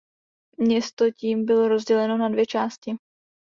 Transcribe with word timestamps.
Město 0.57 1.11
tím 1.11 1.45
bylo 1.45 1.67
rozděleno 1.67 2.17
na 2.17 2.29
dvě 2.29 2.45
části. 2.45 2.95